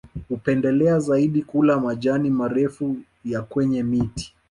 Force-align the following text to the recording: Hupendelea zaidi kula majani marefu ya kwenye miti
Hupendelea 0.29 0.99
zaidi 0.99 1.41
kula 1.41 1.79
majani 1.79 2.29
marefu 2.29 2.97
ya 3.25 3.41
kwenye 3.41 3.83
miti 3.83 4.33